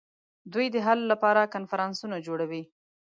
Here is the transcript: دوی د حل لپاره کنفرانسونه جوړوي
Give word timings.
دوی 0.53 0.67
د 0.71 0.77
حل 0.85 0.99
لپاره 1.11 1.51
کنفرانسونه 1.55 2.15
جوړوي 2.27 2.63